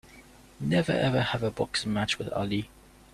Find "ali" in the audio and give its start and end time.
2.29-2.71